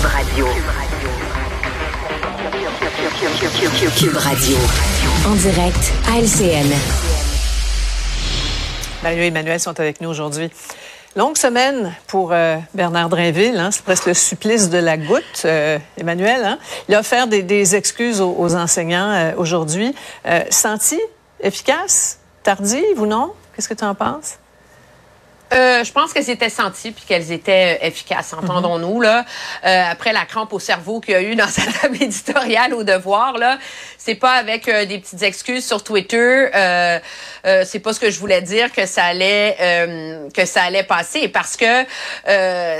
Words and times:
Cube 0.00 0.08
Radio. 0.08 0.46
Cube 3.98 4.16
Radio. 4.16 4.56
En 5.26 5.34
direct 5.34 5.92
à 6.08 6.18
LCN. 6.18 6.72
Mario 9.02 9.22
et 9.24 9.26
Emmanuel 9.26 9.60
sont 9.60 9.78
avec 9.78 10.00
nous 10.00 10.08
aujourd'hui. 10.08 10.50
Longue 11.16 11.36
semaine 11.36 11.92
pour 12.06 12.32
euh, 12.32 12.56
Bernard 12.72 13.10
Drinville, 13.10 13.58
hein, 13.58 13.70
c'est 13.72 13.82
presque 13.82 14.06
le 14.06 14.14
supplice 14.14 14.70
de 14.70 14.78
la 14.78 14.96
goutte. 14.96 15.42
Euh, 15.44 15.78
Emmanuel, 15.98 16.44
hein? 16.46 16.58
il 16.88 16.94
a 16.94 17.00
offert 17.00 17.26
des, 17.26 17.76
excuses 17.76 18.22
aux, 18.22 18.54
enseignants 18.54 19.10
euh, 19.10 19.32
aujourd'hui. 19.36 19.94
senti 20.48 20.98
efficace, 21.40 22.20
tardive 22.42 22.98
ou 22.98 23.04
non? 23.04 23.34
Qu'est-ce 23.54 23.68
que 23.68 23.74
tu 23.74 23.84
en 23.84 23.94
penses? 23.94 24.38
Euh, 25.52 25.82
je 25.82 25.92
pense 25.92 26.12
qu'elles 26.12 26.30
étaient 26.30 26.50
senties 26.50 26.92
puis 26.92 27.04
qu'elles 27.06 27.32
étaient 27.32 27.78
euh, 27.80 27.86
efficaces, 27.86 28.32
entendons-nous 28.32 29.00
là. 29.00 29.24
Euh, 29.64 29.82
après 29.90 30.12
la 30.12 30.24
crampe 30.24 30.52
au 30.52 30.58
cerveau 30.58 31.00
qu'il 31.00 31.14
y 31.14 31.16
a 31.16 31.22
eu 31.22 31.34
dans 31.34 31.46
sa 31.48 31.62
table 31.62 31.96
éditoriale 32.00 32.72
au 32.74 32.84
devoir 32.84 33.36
là, 33.36 33.58
c'est 33.98 34.14
pas 34.14 34.34
avec 34.34 34.68
euh, 34.68 34.84
des 34.84 34.98
petites 34.98 35.22
excuses 35.22 35.66
sur 35.66 35.82
Twitter. 35.82 36.48
Euh, 36.54 36.98
c'est 37.64 37.80
pas 37.80 37.92
ce 37.92 38.00
que 38.00 38.10
je 38.10 38.18
voulais 38.20 38.42
dire 38.42 38.70
que 38.72 38.86
ça 38.86 39.04
allait 39.04 39.56
que 40.34 40.44
ça 40.44 40.62
allait 40.62 40.84
passer 40.84 41.28
parce 41.28 41.56
que 41.56 41.84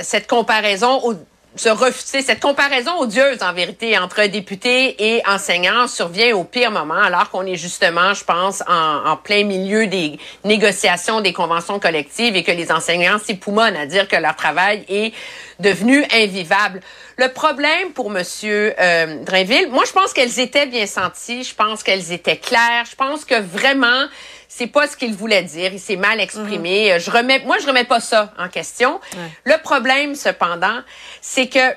cette 0.03 0.27
comparaison 0.27 1.01
au 1.03 1.15
se 1.55 1.67
refuser 1.67 2.21
cette 2.21 2.39
comparaison 2.39 2.97
odieuse 2.99 3.43
en 3.43 3.51
vérité 3.51 3.97
entre 3.97 4.25
députés 4.27 5.15
et 5.15 5.21
enseignants 5.27 5.87
survient 5.87 6.33
au 6.35 6.45
pire 6.45 6.71
moment 6.71 6.95
alors 6.95 7.29
qu'on 7.29 7.45
est 7.45 7.57
justement 7.57 8.13
je 8.13 8.23
pense 8.23 8.63
en, 8.67 9.05
en, 9.05 9.17
plein 9.17 9.43
milieu 9.43 9.87
des 9.87 10.17
négociations 10.45 11.19
des 11.19 11.33
conventions 11.33 11.77
collectives 11.77 12.37
et 12.37 12.43
que 12.43 12.51
les 12.51 12.71
enseignants 12.71 13.19
s'époumonnent 13.19 13.75
à 13.75 13.85
dire 13.85 14.07
que 14.07 14.15
leur 14.15 14.35
travail 14.37 14.85
est 14.87 15.13
devenu 15.59 16.05
invivable. 16.13 16.79
Le 17.17 17.27
problème 17.27 17.91
pour 17.93 18.09
monsieur 18.09 18.73
euh, 18.79 19.23
Drainville, 19.23 19.69
moi 19.69 19.83
je 19.85 19.91
pense 19.91 20.13
qu'elles 20.13 20.39
étaient 20.39 20.65
bien 20.65 20.87
senties, 20.87 21.43
je 21.43 21.53
pense 21.53 21.83
qu'elles 21.83 22.11
étaient 22.13 22.37
claires, 22.37 22.85
je 22.89 22.95
pense 22.95 23.25
que 23.25 23.39
vraiment 23.39 24.07
c'est 24.53 24.67
pas 24.67 24.85
ce 24.85 24.97
qu'il 24.97 25.13
voulait 25.13 25.43
dire. 25.43 25.71
Il 25.71 25.79
s'est 25.79 25.95
mal 25.95 26.19
exprimé. 26.19 26.91
Mhm. 26.91 26.99
Je 26.99 27.09
remets, 27.09 27.39
moi, 27.45 27.57
je 27.59 27.67
remets 27.67 27.85
pas 27.85 28.01
ça 28.01 28.33
en 28.37 28.49
question. 28.49 28.99
Le 29.45 29.57
problème, 29.61 30.13
cependant, 30.13 30.81
c'est 31.21 31.47
que 31.47 31.73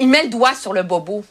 il 0.00 0.08
met 0.08 0.24
le 0.24 0.28
doigt 0.28 0.54
sur 0.54 0.72
le 0.72 0.82
bobo. 0.82 1.24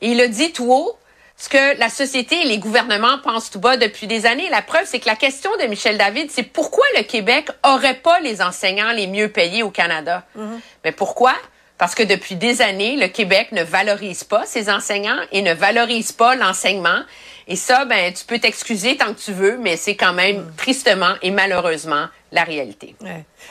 Et 0.00 0.08
il 0.08 0.20
a 0.22 0.28
dit 0.28 0.52
tout 0.52 0.72
haut 0.72 0.96
ce 1.36 1.50
que 1.50 1.78
la 1.78 1.90
société 1.90 2.40
et 2.40 2.44
les 2.46 2.58
gouvernements 2.58 3.18
pensent 3.22 3.50
tout 3.50 3.60
bas 3.60 3.76
depuis 3.76 4.06
des 4.06 4.24
années. 4.24 4.48
La 4.48 4.62
preuve, 4.62 4.84
c'est 4.86 5.00
que 5.00 5.06
la 5.06 5.16
question 5.16 5.50
de 5.60 5.66
Michel 5.66 5.98
David, 5.98 6.30
c'est 6.30 6.44
pourquoi 6.44 6.84
le 6.96 7.02
Québec 7.02 7.48
aurait 7.62 8.00
pas 8.00 8.18
les 8.20 8.40
enseignants 8.40 8.92
les 8.92 9.08
mieux 9.08 9.28
payés 9.28 9.62
au 9.62 9.70
Canada? 9.70 10.24
Mhm. 10.34 10.60
Mais 10.84 10.92
pourquoi? 10.92 11.34
Parce 11.76 11.94
que 11.94 12.02
depuis 12.02 12.36
des 12.36 12.62
années, 12.62 12.96
le 12.96 13.08
Québec 13.08 13.52
ne 13.52 13.62
valorise 13.62 14.24
pas 14.24 14.46
ses 14.46 14.70
enseignants 14.70 15.20
et 15.30 15.42
ne 15.42 15.52
valorise 15.52 16.12
pas 16.12 16.36
l'enseignement. 16.36 17.02
Et 17.48 17.56
ça, 17.56 17.84
ben, 17.84 18.12
tu 18.12 18.24
peux 18.24 18.38
t'excuser 18.38 18.96
tant 18.96 19.12
que 19.12 19.18
tu 19.18 19.32
veux, 19.32 19.58
mais 19.58 19.76
c'est 19.76 19.96
quand 19.96 20.12
même 20.12 20.38
mm. 20.38 20.52
tristement 20.56 21.14
et 21.22 21.30
malheureusement 21.30 22.06
la 22.30 22.44
réalité. 22.44 22.94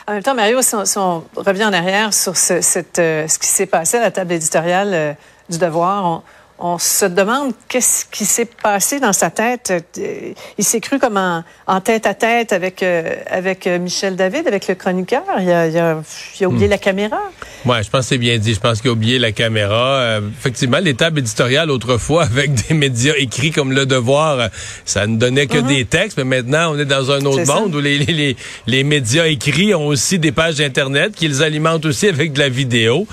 En 0.07 0.13
même 0.13 0.23
temps, 0.23 0.33
Mario, 0.33 0.61
si 0.61 0.75
on, 0.97 1.23
revient 1.35 1.65
en 1.65 1.73
arrière 1.73 2.13
sur 2.13 2.35
ce, 2.35 2.61
cette, 2.61 2.99
euh, 2.99 3.27
ce 3.27 3.37
qui 3.37 3.47
s'est 3.47 3.67
passé 3.67 3.97
à 3.97 4.01
la 4.01 4.11
table 4.11 4.33
éditoriale 4.33 4.93
euh, 4.93 5.13
du 5.49 5.59
Devoir, 5.59 6.05
on, 6.05 6.23
on 6.63 6.77
se 6.77 7.05
demande 7.05 7.53
qu'est-ce 7.67 8.05
qui 8.05 8.23
s'est 8.23 8.45
passé 8.45 8.99
dans 8.99 9.13
sa 9.13 9.31
tête. 9.31 9.73
Euh, 9.97 10.33
il 10.59 10.63
s'est 10.63 10.79
cru 10.79 10.99
comme 10.99 11.17
en, 11.17 11.81
tête 11.81 12.05
à 12.05 12.13
tête 12.13 12.53
avec, 12.53 12.83
euh, 12.83 13.15
avec 13.25 13.65
euh, 13.65 13.79
Michel 13.79 14.15
David, 14.15 14.47
avec 14.47 14.67
le 14.67 14.75
chroniqueur. 14.75 15.23
Il 15.39 15.49
a, 15.49 15.67
il 15.67 15.77
a, 15.77 16.47
oublié 16.47 16.67
hmm. 16.67 16.69
la 16.69 16.77
caméra. 16.77 17.19
Oui, 17.65 17.77
je 17.83 17.89
pense 17.89 18.01
que 18.01 18.09
c'est 18.09 18.17
bien 18.19 18.37
dit. 18.37 18.53
Je 18.53 18.59
pense 18.59 18.79
qu'il 18.79 18.91
a 18.91 18.93
oublié 18.93 19.17
la 19.17 19.31
caméra. 19.31 20.19
effectivement, 20.37 20.77
les 20.77 20.93
tables 20.93 21.19
éditoriales 21.19 21.71
autrefois 21.71 22.23
avec 22.31 22.53
des 22.67 22.75
médias 22.75 23.13
écrits 23.17 23.51
comme 23.51 23.71
Le 23.71 23.87
Devoir, 23.87 24.49
ça 24.85 25.07
ne 25.07 25.17
donnait 25.17 25.47
que 25.47 25.57
mhm. 25.57 25.67
des 25.67 25.85
textes. 25.85 26.17
Mais 26.17 26.41
maintenant, 26.41 26.75
on 26.75 26.77
est 26.77 26.85
dans 26.85 27.09
un 27.09 27.25
autre 27.25 27.45
monde 27.47 27.73
où 27.73 27.79
les, 27.79 27.97
les, 27.97 28.37
les 28.67 28.83
médias 28.83 29.25
écrits 29.25 29.73
ont 29.73 29.87
aussi 29.87 30.19
des 30.19 30.31
pages 30.31 30.61
Internet 30.61 31.15
qu'ils 31.15 31.41
alimentent 31.41 31.85
aussi 31.85 32.07
avec 32.07 32.33
de 32.33 32.39
la 32.39 32.49
vidéo. 32.49 33.07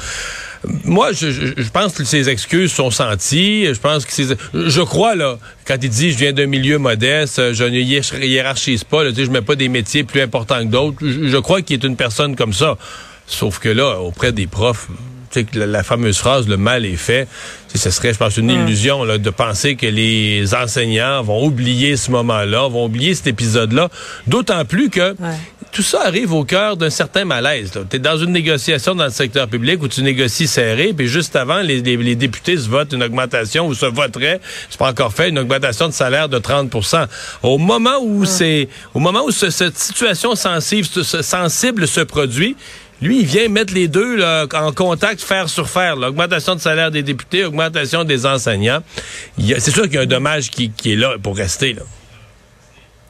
Moi, 0.85 1.13
je, 1.13 1.31
je, 1.31 1.71
pense 1.71 1.93
que 1.93 2.05
ces 2.05 2.29
excuses 2.29 2.73
sont 2.73 2.91
senties. 2.91 3.67
Je 3.67 3.79
pense 3.79 4.05
que 4.05 4.13
je 4.55 4.81
crois 4.81 5.15
là, 5.15 5.39
quand 5.67 5.77
il 5.81 5.89
dit 5.89 6.11
je 6.11 6.19
viens 6.19 6.33
d'un 6.33 6.47
milieu 6.47 6.79
modeste, 6.79 7.53
je 7.53 7.65
ne 7.65 7.79
hiérarchise 8.27 8.85
pas, 8.85 9.05
là, 9.05 9.11
je 9.17 9.31
mets 9.31 9.43
pas 9.43 9.55
des 9.55 9.69
métiers 9.69 10.05
plus 10.05 10.21
importants 10.21 10.61
que 10.61 10.71
d'autres. 10.71 10.99
Je, 11.01 11.37
crois 11.39 11.63
qu'il 11.63 11.75
est 11.75 11.87
une 11.87 11.97
personne 11.97 12.37
comme 12.37 12.53
ça. 12.53 12.77
Sauf 13.27 13.59
que 13.59 13.69
là, 13.69 14.01
auprès 14.01 14.33
des 14.33 14.47
profs, 14.47 14.89
la, 15.55 15.67
la, 15.67 15.83
fameuse 15.83 16.19
phrase 16.19 16.49
le 16.49 16.57
mal 16.57 16.87
est 16.87 16.97
fait, 16.97 17.29
ce 17.75 17.91
serait, 17.91 18.13
je 18.13 18.19
pense, 18.19 18.37
une 18.39 18.51
illusion 18.51 19.05
là, 19.05 19.19
de 19.19 19.31
penser 19.31 19.77
que 19.77 19.87
les 19.87 20.55
enseignants 20.55 21.23
vont 21.23 21.45
oublier 21.45 21.97
ce 21.97 22.11
moment-là, 22.11 22.69
vont 22.69 22.87
oublier 22.87 23.15
cet 23.15 23.27
épisode-là. 23.27 23.91
D'autant 24.27 24.65
plus 24.65 24.91
que 24.91 25.15
tout 25.73 25.83
ça 25.83 26.03
arrive 26.07 26.33
au 26.33 26.45
cœur 26.45 26.77
d'un 26.77 26.91
certain 26.91 27.25
malaise. 27.25 27.73
Tu 27.91 27.97
es 27.97 27.99
dans 27.99 28.17
une 28.17 28.33
négociation 28.33 28.95
dans 28.95 29.05
le 29.05 29.11
secteur 29.11 29.49
public 29.49 29.83
où 29.83 29.89
tu 29.89 30.03
négocies 30.03 30.47
serré, 30.47 30.93
puis 30.93 31.09
juste 31.09 31.37
avant, 31.37 31.61
les, 31.61 31.81
députés 32.17 32.57
se 32.57 32.69
votent 32.69 32.93
une 32.93 33.03
augmentation 33.03 33.67
ou 33.67 33.75
se 33.75 33.87
voteraient, 33.87 34.41
c'est 34.71 34.79
pas 34.79 34.91
encore 34.91 35.13
fait, 35.13 35.29
une 35.29 35.39
augmentation 35.39 35.89
de 35.89 35.93
salaire 35.93 36.29
de 36.29 36.39
30% 36.39 37.07
Au 37.43 37.59
moment 37.59 37.99
où 38.03 38.25
c'est, 38.25 38.69
au 38.95 38.99
moment 38.99 39.25
où 39.25 39.31
cette 39.31 39.79
situation 39.79 40.35
sensible, 40.35 40.87
sensible 41.05 41.87
se 41.87 42.01
produit, 42.01 42.57
lui, 43.01 43.21
il 43.21 43.27
vient 43.27 43.49
mettre 43.49 43.73
les 43.75 43.87
deux 43.87 44.17
là, 44.17 44.47
en 44.55 44.73
contact, 44.73 45.21
faire 45.21 45.49
sur 45.49 45.69
faire. 45.69 45.95
L'augmentation 45.95 46.57
de 46.57 46.61
salaire 46.61 46.91
des 46.91 47.05
députés, 47.05 47.45
augmentation 47.45 48.03
des 48.03 48.27
enseignants. 48.27 48.83
C'est 49.39 49.71
sûr 49.71 49.85
qu'il 49.85 49.95
y 49.95 49.99
a 49.99 50.03
un 50.03 50.07
dommage 50.07 50.51
qui, 50.51 50.71
qui 50.71 50.95
est 50.95 50.97
là 50.97 51.17
pour 51.23 51.37
rester. 51.37 51.75
Là. 51.75 51.83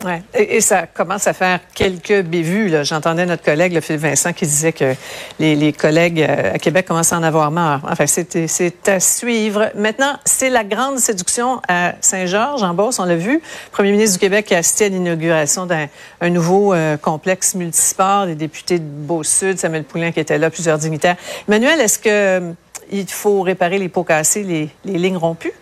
Ouais. 0.05 0.23
Et, 0.33 0.61
ça 0.61 0.87
commence 0.87 1.27
à 1.27 1.33
faire 1.33 1.59
quelques 1.75 2.23
bévues. 2.23 2.73
J'entendais 2.85 3.27
notre 3.27 3.43
collègue, 3.43 3.73
le 3.73 3.81
Philippe 3.81 4.03
Vincent, 4.03 4.33
qui 4.33 4.47
disait 4.47 4.73
que 4.73 4.95
les, 5.41 5.57
les 5.57 5.73
collègues 5.73 6.23
euh, 6.23 6.55
à 6.55 6.59
Québec 6.59 6.87
commencent 6.87 7.13
à 7.13 7.19
en 7.19 7.23
avoir 7.25 7.51
marre. 7.51 7.81
Enfin, 7.91 8.07
c'est 8.07 8.89
à 8.89 9.01
suivre. 9.01 9.71
Maintenant, 9.75 10.15
c'est 10.25 10.51
la 10.51 10.63
grande 10.63 10.99
séduction 10.99 11.61
à 11.67 11.95
Saint-Georges, 12.01 12.63
en 12.63 12.75
Beauce, 12.75 13.01
on 13.01 13.05
l'a 13.05 13.17
vu. 13.17 13.41
Premier 13.73 13.91
ministre 13.91 14.15
du 14.15 14.21
Québec 14.21 14.53
a 14.53 14.59
assisté 14.59 14.85
à 14.85 14.89
l'inauguration 14.89 15.67
d'un 15.67 16.31
nouveau 16.31 16.75
euh, 16.75 16.97
complexe 16.97 17.57
multisport. 17.57 18.27
Les 18.27 18.37
députés 18.37 18.79
de 18.79 18.85
Beau-Sud, 18.85 19.59
Samuel 19.59 19.83
Poulin 19.83 20.13
qui 20.13 20.21
était 20.21 20.39
là, 20.39 20.49
plusieurs 20.49 20.79
dignitaires. 20.79 21.17
Emmanuel, 21.49 21.81
est-ce 21.81 21.99
que 21.99 22.09
euh, 22.09 22.53
il 22.93 23.09
faut 23.09 23.43
réparer 23.43 23.79
les 23.79 23.89
pots 23.89 24.05
cassés, 24.05 24.45
les 24.45 24.99
lignes 24.99 25.17
rompues? 25.17 25.53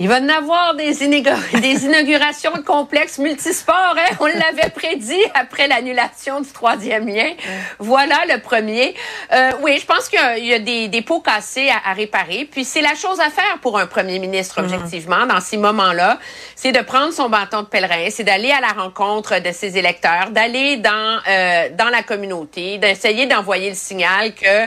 Il 0.00 0.08
va 0.08 0.18
y 0.18 0.22
en 0.22 0.28
avoir 0.30 0.74
des, 0.74 0.94
des 1.60 1.84
inaugurations 1.84 2.52
de 2.52 2.62
complexes 2.62 3.18
multisports. 3.18 3.94
Hein? 3.98 4.16
On 4.18 4.26
l'avait 4.26 4.70
prédit 4.74 5.22
après 5.34 5.68
l'annulation 5.68 6.40
du 6.40 6.48
troisième 6.50 7.06
lien. 7.06 7.30
Voilà 7.78 8.16
le 8.26 8.40
premier. 8.40 8.94
Euh, 9.30 9.50
oui, 9.60 9.78
je 9.78 9.84
pense 9.84 10.08
qu'il 10.08 10.46
y 10.46 10.54
a, 10.54 10.58
des, 10.58 10.88
des, 10.88 11.02
pots 11.02 11.20
cassés 11.20 11.70
à, 11.84 11.92
réparer. 11.92 12.48
Puis 12.50 12.64
c'est 12.64 12.80
la 12.80 12.94
chose 12.94 13.20
à 13.20 13.28
faire 13.28 13.58
pour 13.60 13.78
un 13.78 13.86
premier 13.86 14.18
ministre, 14.18 14.62
mhm. 14.62 14.72
objectivement, 14.72 15.26
dans 15.26 15.40
ces 15.40 15.58
moments-là. 15.58 16.18
C'est 16.56 16.72
de 16.72 16.80
prendre 16.80 17.12
son 17.12 17.28
bâton 17.28 17.60
de 17.60 17.66
pèlerin, 17.66 18.08
c'est 18.08 18.24
d'aller 18.24 18.52
à 18.52 18.60
la 18.60 18.82
rencontre 18.82 19.38
de 19.40 19.52
ses 19.52 19.76
électeurs, 19.76 20.30
d'aller 20.30 20.78
dans, 20.78 21.18
euh, 21.28 21.68
dans 21.76 21.90
la 21.90 22.02
communauté, 22.02 22.78
d'essayer 22.78 23.26
d'envoyer 23.26 23.68
le 23.68 23.76
signal 23.76 24.34
que, 24.34 24.66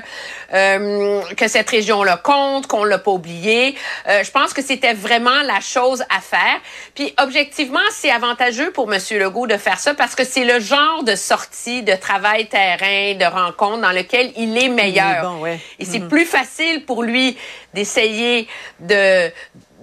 euh, 0.53 1.21
que 1.35 1.47
cette 1.47 1.69
région-là 1.71 2.17
compte, 2.17 2.67
qu'on 2.67 2.83
l'a 2.83 2.99
pas 2.99 3.11
oublié. 3.11 3.75
Euh, 4.07 4.23
je 4.23 4.29
pense 4.29 4.53
que 4.53 4.61
c'était 4.61 4.93
vraiment 4.93 5.22
la 5.31 5.59
chose 5.59 6.03
à 6.09 6.19
faire. 6.19 6.59
Puis 6.95 7.13
objectivement, 7.19 7.79
c'est 7.91 8.11
avantageux 8.11 8.71
pour 8.71 8.91
M. 8.93 8.99
Legault 9.11 9.47
de 9.47 9.57
faire 9.57 9.79
ça 9.79 9.93
parce 9.93 10.15
que 10.15 10.23
c'est 10.23 10.45
le 10.45 10.59
genre 10.59 11.03
de 11.03 11.15
sortie, 11.15 11.83
de 11.83 11.93
travail 11.93 12.47
terrain, 12.47 13.15
de 13.15 13.25
rencontre 13.25 13.81
dans 13.81 13.91
lequel 13.91 14.31
il 14.37 14.57
est 14.57 14.69
meilleur. 14.69 15.35
Et 15.79 15.85
c'est 15.85 15.99
mhm. 15.99 16.09
plus 16.09 16.25
facile 16.25 16.85
pour 16.85 17.03
lui 17.03 17.37
d'essayer 17.73 18.47
de 18.79 19.31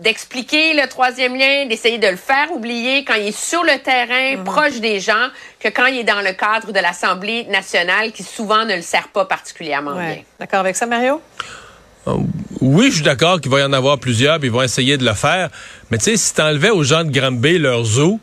d'expliquer 0.01 0.73
le 0.73 0.89
troisième 0.89 1.37
lien, 1.37 1.67
d'essayer 1.67 1.99
de 1.99 2.09
le 2.09 2.17
faire 2.17 2.51
oublier 2.53 3.05
quand 3.05 3.15
il 3.15 3.29
est 3.29 3.39
sur 3.39 3.63
le 3.63 3.79
terrain, 3.79 4.39
mhm. 4.39 4.45
proche 4.45 4.81
des 4.81 4.99
gens, 4.99 5.29
que 5.59 5.69
quand 5.69 5.87
il 5.87 5.99
est 5.99 6.05
dans 6.05 6.23
le 6.23 6.33
cadre 6.33 6.73
de 6.73 6.81
l'Assemblée 6.81 7.45
nationale, 7.45 8.11
qui 8.13 8.23
souvent 8.23 8.65
ne 8.65 8.77
le 8.77 8.83
sert 8.83 9.09
pas 9.09 9.27
particulièrement 9.27 9.95
bien. 9.95 10.23
D'accord 10.39 10.61
avec 10.61 10.77
ça, 10.77 10.87
Mario? 10.87 11.21
Euh, 12.09 12.17
oui, 12.61 12.87
je 12.89 12.97
suis 12.97 13.03
d'accord 13.03 13.41
qu'il 13.41 13.51
va 13.51 13.61
y 13.61 13.65
en 13.65 13.73
avoir 13.73 13.99
plusieurs, 13.99 14.39
puis 14.39 14.49
ils 14.49 14.53
vont 14.53 14.63
essayer 14.63 14.99
de 14.99 15.05
le 15.05 15.15
faire. 15.15 15.51
Mais 15.91 15.99
tu 15.99 16.05
sais, 16.05 16.17
si 16.17 16.35
tu 16.35 16.41
enlevais 16.41 16.71
aux 16.71 16.83
gens 16.83 17.05
de 17.05 17.11
Granby 17.11 17.59
leur 17.59 17.85
zoo, 17.85 18.21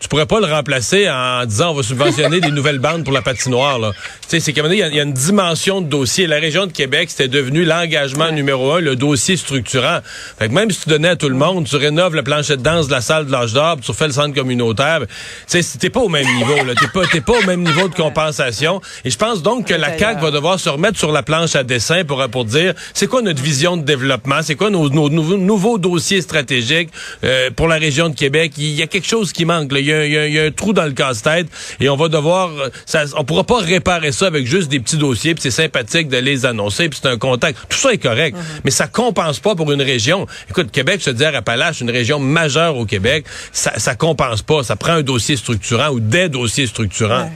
tu 0.00 0.08
pourrais 0.08 0.26
pas 0.26 0.40
le 0.40 0.46
remplacer 0.46 1.08
en 1.10 1.44
disant 1.44 1.72
on 1.72 1.74
va 1.74 1.82
subventionner 1.82 2.40
des 2.40 2.50
nouvelles 2.50 2.78
bandes 2.78 3.04
pour 3.04 3.12
la 3.12 3.20
patinoire. 3.20 3.78
Là. 3.78 3.92
Tu 4.22 4.28
sais, 4.28 4.40
c'est 4.40 4.52
qu'il 4.54 4.64
y, 4.72 4.82
a 4.82 5.02
une 5.02 5.12
dimension 5.12 5.82
de 5.82 5.86
dossier. 5.88 6.26
La 6.26 6.38
région 6.38 6.66
de 6.66 6.72
Québec, 6.72 7.10
c'était 7.10 7.28
devenu 7.28 7.64
l'engagement 7.64 8.32
numéro 8.32 8.72
un, 8.72 8.80
le 8.80 8.96
dossier 8.96 9.36
structurant. 9.36 9.98
Fait 10.38 10.48
que 10.48 10.54
même 10.54 10.70
si 10.70 10.84
tu 10.84 10.88
donnais 10.88 11.10
à 11.10 11.16
tout 11.16 11.28
le 11.28 11.34
monde, 11.34 11.66
tu 11.66 11.76
rénoves 11.76 12.14
le 12.14 12.22
plancher 12.22 12.56
de 12.56 12.62
danse 12.62 12.86
de 12.86 12.92
la 12.92 13.02
salle 13.02 13.26
de 13.26 13.32
l'âge 13.32 13.52
d'or, 13.52 13.76
tu 13.82 13.90
refais 13.90 14.06
le 14.06 14.14
centre 14.14 14.34
communautaire, 14.34 15.00
tu 15.46 15.62
sais, 15.62 15.78
t'es 15.78 15.90
pas 15.90 16.00
au 16.00 16.08
même 16.08 16.26
niveau. 16.36 16.56
Là. 16.64 16.72
T'es 16.74 16.88
pas, 16.88 17.06
t'es 17.06 17.20
pas 17.20 17.38
au 17.38 17.46
même 17.46 17.62
niveau 17.62 17.88
de 17.88 17.94
compensation. 17.94 18.80
Et 19.04 19.10
je 19.10 19.18
pense 19.18 19.42
donc 19.42 19.66
que 19.66 19.74
la 19.74 19.98
CAQ 19.98 20.22
va 20.22 20.30
devoir 20.30 20.58
se 20.58 20.70
remettre 20.70 20.98
sur 20.98 21.12
la 21.12 21.22
planche 21.22 21.54
à 21.56 21.62
dessin 21.62 22.04
pour, 22.04 22.26
pour 22.30 22.46
dire 22.46 22.72
c'est 22.94 23.06
quoi 23.06 23.20
notre 23.20 23.42
vision 23.42 23.76
de 23.76 23.82
développement, 23.82 24.40
c'est 24.42 24.54
quoi 24.54 24.70
nos, 24.70 24.88
nouveaux, 24.88 25.76
dossiers 25.76 26.22
stratégiques 26.22 26.88
euh, 27.22 27.50
pour 27.54 27.68
la 27.68 27.76
région 27.76 28.08
de 28.08 28.14
Québec? 28.14 28.52
Il 28.56 28.70
y 28.70 28.82
a 28.82 28.86
quelque 28.86 29.06
chose 29.06 29.32
qui 29.32 29.44
manque. 29.44 29.72
Là. 29.72 29.89
Il, 29.90 30.32
y 30.32 30.38
a, 30.38 30.44
un 30.44 30.50
trou 30.50 30.72
dans 30.72 30.84
le 30.84 30.92
casse-tête 30.92 31.46
et 31.80 31.88
on 31.88 31.96
va 31.96 32.08
devoir... 32.08 32.50
Ça, 32.86 33.04
on 33.16 33.24
pourra 33.24 33.44
pas 33.44 33.58
réparer 33.58 34.12
ça 34.12 34.26
avec 34.26 34.46
juste 34.46 34.68
des 34.68 34.80
petits 34.80 34.96
dossiers, 34.96 35.34
puis 35.34 35.42
c'est 35.42 35.50
sympathique 35.50 36.08
de 36.08 36.16
les 36.16 36.46
annoncer, 36.46 36.88
puis 36.88 36.98
c'est 37.02 37.08
un 37.08 37.18
contact. 37.18 37.58
Tout 37.68 37.78
ça 37.78 37.92
est 37.92 37.98
correct, 37.98 38.36
mm-hmm. 38.36 38.60
mais 38.64 38.70
ça 38.70 38.86
compense 38.86 39.40
pas 39.40 39.54
pour 39.54 39.70
une 39.72 39.82
région. 39.82 40.26
Écoute, 40.48 40.70
Québec, 40.70 41.02
se 41.02 41.10
dire 41.10 41.34
Appalaches, 41.34 41.80
une 41.80 41.90
région 41.90 42.18
majeure 42.18 42.76
au 42.76 42.86
Québec, 42.86 43.24
ça, 43.52 43.78
ça 43.78 43.94
compense 43.94 44.42
pas. 44.42 44.62
Ça 44.62 44.76
prend 44.76 44.92
un 44.92 45.02
dossier 45.02 45.36
structurant 45.36 45.90
ou 45.90 46.00
des 46.00 46.28
dossiers 46.28 46.66
structurants. 46.66 47.30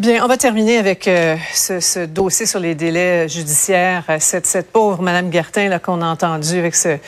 Bien, 0.00 0.24
on 0.24 0.26
va 0.26 0.36
terminer 0.36 0.78
avec 0.78 1.06
euh, 1.06 1.36
ce, 1.52 2.04
dossier 2.04 2.46
sur 2.46 2.58
les 2.58 2.74
délais 2.74 3.28
judiciaires. 3.28 4.02
Euh, 4.08 4.16
cette, 4.18 4.72
pauvre 4.72 5.00
Madame 5.00 5.32
Gertin 5.32 5.68
là 5.68 5.78
qu'on 5.78 6.02
a 6.02 6.06
entendu 6.06 6.58
avec 6.58 6.74
ce, 6.74 6.98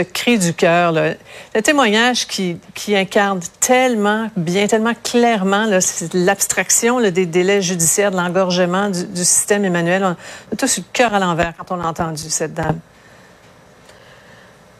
cri 0.00 0.38
du 0.38 0.54
cœur, 0.54 0.92
le 0.92 1.16
témoignage 1.60 2.28
qui, 2.28 2.60
qui 2.72 2.94
incarne 2.94 3.40
tellement 3.58 4.30
bien, 4.36 4.68
tellement 4.68 4.94
clairement 5.02 5.66
l'abstraction 6.14 7.00
des 7.00 7.26
délais 7.26 7.62
judiciaires, 7.62 8.12
de 8.12 8.16
l'engorgement 8.16 8.90
du, 8.90 9.04
du, 9.06 9.24
système 9.24 9.64
Emmanuel. 9.64 10.04
On 10.04 10.10
a 10.52 10.56
tous 10.56 10.78
eu 10.78 10.82
le 10.82 10.86
cœur 10.92 11.14
à 11.14 11.18
l'envers 11.18 11.52
quand 11.58 11.76
on 11.76 11.80
a 11.80 11.88
entendu 11.88 12.30
cette 12.30 12.54
dame. 12.54 12.78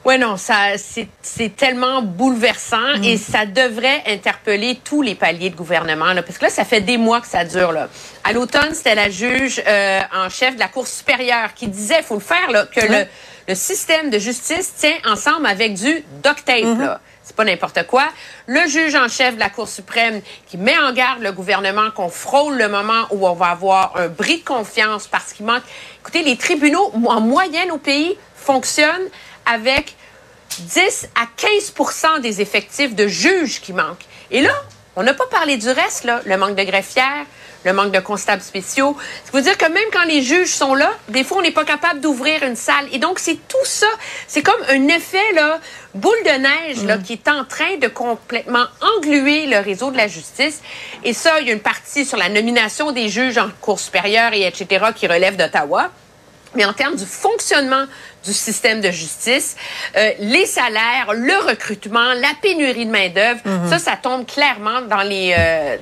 Oui, 0.07 0.19
non, 0.19 0.37
ça, 0.37 0.77
c'est 1.21 1.57
tellement 1.57 2.01
bouleversant 2.01 3.03
et 3.03 3.17
mm. 3.17 3.19
ça 3.19 3.45
devrait 3.45 4.05
interpeller 4.07 4.79
tous 4.85 5.03
les 5.03 5.17
paliers 5.17 5.51
de 5.51 5.57
gouvernement, 5.57 6.13
là, 6.13 6.23
parce 6.23 6.39
que 6.39 6.45
là, 6.45 6.51
ça 6.51 6.65
fait 6.65 6.81
des 6.81 6.97
mois 6.97 7.21
que 7.21 7.27
ça 7.27 7.45
dure. 7.45 7.73
Là. 7.73 7.89
À 8.23 8.33
l'automne, 8.33 8.73
c'était 8.73 8.95
la 8.95 9.11
juge 9.11 9.61
euh, 9.67 10.01
en 10.15 10.29
chef 10.29 10.55
de 10.55 10.61
la 10.61 10.69
Cour 10.69 10.87
supérieure 10.87 11.55
qui 11.55 11.67
disait, 11.67 12.03
faut 12.03 12.15
le 12.15 12.21
faire, 12.21 12.53
là, 12.53 12.67
que 12.67 12.87
le, 12.87 13.05
le, 13.49 13.55
système 13.57 14.09
de 14.09 14.21
justice 14.21 14.75
tient 14.77 14.95
ensemble 15.11 15.45
avec 15.45 15.75
du 15.75 16.05
duct 16.23 16.45
tape. 16.45 16.61
Mm-hmm. 16.61 16.81
là. 16.83 17.01
C'est 17.25 17.35
pas 17.35 17.45
n'importe 17.45 17.85
quoi. 17.89 18.05
Le 18.47 18.61
juge 18.69 18.95
en 18.95 19.09
chef 19.09 19.35
de 19.35 19.41
la 19.41 19.51
Cour 19.51 19.67
suprême 19.67 20.21
qui 20.47 20.57
met 20.57 20.79
en 20.79 20.93
garde 20.93 21.21
le 21.21 21.33
gouvernement 21.33 21.91
qu'on 21.91 22.11
frôle 22.11 22.57
le 22.57 22.69
moment 22.69 23.09
où 23.11 23.27
on 23.27 23.35
va 23.35 23.47
avoir 23.47 23.97
un 23.97 24.07
bris 24.07 24.39
de 24.39 24.45
confiance 24.45 25.09
parce 25.09 25.33
qu'il 25.33 25.47
manque. 25.47 25.65
Écoutez, 26.01 26.23
les 26.23 26.37
tribunaux 26.37 26.93
en 27.07 27.21
moyenne 27.21 27.73
au 27.73 27.79
pays 27.79 28.17
fonctionnent 28.37 29.09
avec 29.47 29.95
10 30.59 31.09
à 31.15 31.27
15 31.37 32.21
des 32.21 32.41
effectifs 32.41 32.95
de 32.95 33.07
juges 33.07 33.61
qui 33.61 33.73
manquent. 33.73 34.05
Et 34.31 34.43
là, 34.43 34.55
on 34.97 35.03
n'a 35.03 35.15
pas 35.15 35.27
parlé 35.27 35.57
du 35.57 35.69
reste, 35.69 36.05
là, 36.05 36.21
le 36.25 36.37
manque 36.37 36.57
de 36.57 36.65
greffières, 36.65 37.27
le 37.67 37.73
manque 37.73 37.93
de 37.93 38.01
constables 38.01 38.43
spéciaux. 38.43 38.97
Ça 39.25 39.33
veut 39.33 39.43
dire 39.43 39.59
que 39.59 39.67
même 39.67 39.89
quand 39.93 40.05
les 40.05 40.23
juges 40.23 40.55
sont 40.55 40.75
là, 40.75 40.91
des 41.09 41.25
fois, 41.25 41.39
on 41.39 41.43
n'est 41.43 41.51
pas 41.51 41.65
capable 41.65 42.01
d'ouvrir 42.01 42.43
une 42.45 42.57
salle. 42.57 42.87
Et 42.93 42.99
donc, 42.99 43.19
c'est 43.19 43.39
tout 43.49 43.65
ça. 43.65 43.89
C'est 44.29 44.43
comme 44.43 44.63
un 44.69 44.89
effet, 44.89 45.33
là, 45.35 45.61
boule 45.95 46.17
de 46.25 46.31
neige, 46.31 46.85
là, 46.85 46.97
mm. 46.97 47.03
qui 47.03 47.13
est 47.15 47.29
en 47.29 47.45
train 47.45 47.77
de 47.77 47.89
complètement 47.89 48.65
engluer 48.97 49.47
le 49.47 49.59
réseau 49.59 49.91
de 49.91 49.97
la 49.97 50.09
justice. 50.09 50.63
Et 51.05 51.13
ça, 51.13 51.41
il 51.41 51.49
y 51.49 51.51
a 51.51 51.53
une 51.53 51.61
partie 51.61 52.05
sur 52.05 52.17
la 52.17 52.29
nomination 52.29 52.93
des 52.93 53.09
juges 53.09 53.37
en 53.37 53.51
cours 53.61 53.81
supérieure 53.81 54.33
et 54.33 54.47
etc. 54.47 54.87
qui 54.95 55.07
relève 55.07 55.37
d'Ottawa 55.37 55.91
mais 56.57 56.65
en 56.65 56.73
termes 56.73 56.97
du 56.97 57.07
fonctionnement 57.07 57.85
du 58.25 58.33
système 58.33 58.81
de 58.81 58.91
justice, 58.91 59.57
euh, 59.97 60.11
les 60.19 60.47
salaires, 60.47 61.13
le 61.15 61.49
recrutement, 61.49 62.13
la 62.15 62.33
pénurie 62.43 62.87
de 62.87 62.91
main-d'œuvre, 62.91 63.41
mm-hmm. 63.45 63.69
ça, 63.69 63.79
ça 63.79 63.97
tombe 63.97 64.27
clairement 64.27 64.81
dans 64.83 65.03
les, 65.03 65.35
euh, 65.39 65.77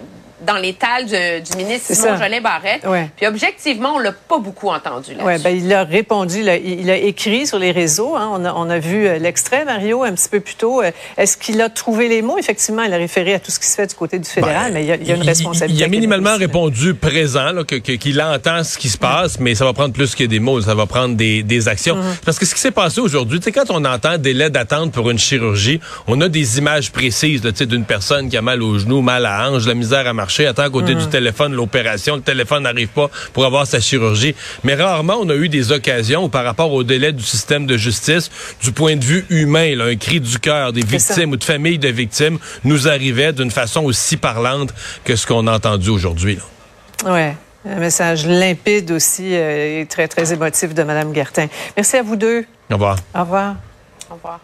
dans 0.46 0.56
l'étal 0.56 1.06
du 1.06 1.56
ministre 1.56 1.94
Simon 1.94 2.16
Jolin 2.16 2.40
Barrette. 2.40 2.86
Puis 3.16 3.26
objectivement, 3.26 3.94
on 3.94 3.98
l'a 3.98 4.12
pas 4.12 4.38
beaucoup 4.38 4.68
entendu 4.68 5.14
là 5.14 5.24
Ouais, 5.24 5.38
ben, 5.38 5.56
il 5.56 5.72
a 5.72 5.84
répondu, 5.84 6.40
il 6.40 6.90
a, 6.90 6.96
écrit 6.96 7.46
sur 7.46 7.58
les 7.58 7.72
réseaux. 7.72 8.16
Hein. 8.16 8.30
on, 8.32 8.44
a, 8.44 8.52
on, 8.52 8.68
a, 8.70 8.78
vu 8.78 9.06
euh, 9.06 9.18
l'extrait, 9.18 9.64
Mario, 9.64 10.02
un 10.02 10.12
petit 10.12 10.28
peu 10.28 10.40
plus 10.40 10.54
tôt. 10.54 10.82
Euh, 10.82 10.90
est-ce 11.16 11.36
qu'il 11.36 11.60
a 11.60 11.68
trouvé 11.68 12.08
les 12.08 12.22
mots? 12.22 12.38
Effectivement, 12.38 12.82
il 12.82 12.92
a 12.92 12.96
référé 12.96 13.34
à 13.34 13.38
tout 13.38 13.50
ce 13.50 13.58
qui 13.58 13.66
se 13.66 13.76
fait 13.76 13.86
du 13.86 13.94
côté 13.94 14.18
du 14.18 14.28
fédéral, 14.28 14.72
ben, 14.72 14.74
mais 14.74 14.84
il 14.84 15.08
y, 15.08 15.12
a, 15.12 15.14
une 15.14 15.22
responsabilité. 15.22 15.82
Il, 15.82 15.84
a 15.84 15.88
minimalement 15.88 16.36
répondu 16.36 16.94
présent, 16.94 17.64
qu'il 17.64 18.20
entend 18.20 18.64
ce 18.64 18.78
qui 18.78 18.88
se 18.88 18.98
passe, 18.98 19.38
mais 19.40 19.54
ça 19.54 19.64
va 19.64 19.72
prendre 19.72 19.92
plus 19.92 20.14
que 20.14 20.24
des 20.24 20.40
mots, 20.40 20.60
ça 20.60 20.74
va 20.74 20.86
prendre 20.86 21.16
des, 21.16 21.42
des 21.42 21.68
actions. 21.68 21.96
Mm-hmm. 21.96 22.24
Parce 22.24 22.38
que 22.38 22.46
ce 22.46 22.54
qui 22.54 22.60
s'est 22.60 22.70
passé 22.70 23.00
aujourd'hui, 23.00 23.40
sais, 23.42 23.52
quand 23.52 23.70
on 23.70 23.84
entend 23.84 24.18
délai 24.18 24.50
d'attente 24.50 24.92
pour 24.92 25.10
une 25.10 25.18
chirurgie, 25.18 25.80
on 26.06 26.20
a 26.20 26.28
des 26.28 26.58
images 26.58 26.90
précises 26.92 27.42
d'une 27.42 27.84
personne 27.84 28.28
qui 28.28 28.36
a 28.36 28.42
mal 28.42 28.62
au 28.62 28.78
genou, 28.78 29.00
mal 29.00 29.26
à 29.26 29.48
hanche, 29.48 29.66
la 29.66 29.74
misère 29.74 30.06
à 30.06 30.12
marcher 30.12 30.33
attend 30.42 30.62
à 30.62 30.70
côté 30.70 30.94
du 30.94 31.04
mm. 31.04 31.10
téléphone 31.10 31.54
l'opération. 31.54 32.16
Le 32.16 32.22
téléphone 32.22 32.64
n'arrive 32.64 32.88
pas 32.88 33.10
pour 33.32 33.44
avoir 33.44 33.66
sa 33.66 33.80
chirurgie. 33.80 34.34
Mais 34.62 34.74
rarement, 34.74 35.16
on 35.20 35.28
a 35.28 35.34
eu 35.34 35.48
des 35.48 35.72
occasions 35.72 36.24
où, 36.24 36.28
par 36.28 36.44
rapport 36.44 36.72
au 36.72 36.82
délai 36.82 37.12
du 37.12 37.22
système 37.22 37.66
de 37.66 37.76
justice, 37.76 38.30
du 38.62 38.72
point 38.72 38.96
de 38.96 39.04
vue 39.04 39.24
humain, 39.30 39.78
un 39.80 39.96
cri 39.96 40.20
du 40.20 40.38
cœur 40.38 40.72
des 40.72 40.84
victimes 40.84 41.32
ou 41.32 41.36
de 41.36 41.44
familles 41.44 41.78
de 41.78 41.88
victimes 41.88 42.38
nous 42.64 42.88
arrivait 42.88 43.32
d'une 43.32 43.50
façon 43.50 43.84
aussi 43.84 44.16
parlante 44.16 44.74
que 45.04 45.16
ce 45.16 45.26
qu'on 45.26 45.46
a 45.46 45.54
entendu 45.54 45.90
aujourd'hui. 45.90 46.38
Oui. 47.04 47.32
Un 47.66 47.76
message 47.76 48.26
limpide 48.26 48.90
aussi 48.90 49.34
euh, 49.34 49.80
et 49.80 49.86
très, 49.86 50.06
très 50.06 50.32
émotif 50.32 50.74
de 50.74 50.82
Mme 50.82 51.14
Gertin. 51.14 51.46
Merci 51.76 51.96
à 51.96 52.02
vous 52.02 52.16
deux. 52.16 52.44
Au 52.70 52.74
revoir. 52.74 52.98
Au 53.14 53.20
revoir. 53.20 53.56
Au 54.10 54.14
revoir. 54.14 54.40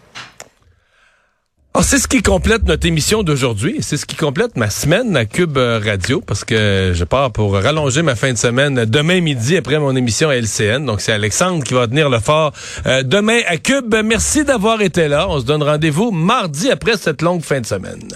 Ah, 1.81 1.83
c'est 1.83 1.97
ce 1.97 2.07
qui 2.07 2.21
complète 2.21 2.61
notre 2.65 2.85
émission 2.85 3.23
d'aujourd'hui. 3.23 3.77
C'est 3.81 3.97
ce 3.97 4.05
qui 4.05 4.15
complète 4.15 4.55
ma 4.55 4.69
semaine 4.69 5.17
à 5.17 5.25
Cube 5.25 5.57
Radio 5.57 6.21
parce 6.21 6.43
que 6.43 6.91
je 6.93 7.03
pars 7.03 7.31
pour 7.31 7.55
rallonger 7.55 8.03
ma 8.03 8.13
fin 8.13 8.31
de 8.31 8.37
semaine 8.37 8.85
demain 8.85 9.19
midi 9.19 9.57
après 9.57 9.79
mon 9.79 9.95
émission 9.95 10.29
à 10.29 10.35
LCN. 10.35 10.85
Donc 10.85 11.01
c'est 11.01 11.11
Alexandre 11.11 11.63
qui 11.63 11.73
va 11.73 11.87
tenir 11.87 12.11
le 12.11 12.19
fort 12.19 12.53
euh, 12.85 13.01
demain 13.01 13.39
à 13.47 13.57
Cube. 13.57 13.95
Merci 14.05 14.43
d'avoir 14.43 14.83
été 14.83 15.07
là. 15.07 15.25
On 15.27 15.39
se 15.39 15.45
donne 15.45 15.63
rendez-vous 15.63 16.11
mardi 16.11 16.69
après 16.69 16.97
cette 16.97 17.23
longue 17.23 17.41
fin 17.41 17.61
de 17.61 17.65
semaine. 17.65 18.09